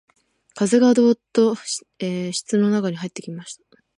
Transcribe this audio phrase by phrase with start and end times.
[0.55, 3.83] 風がどうっと室の中に入ってきました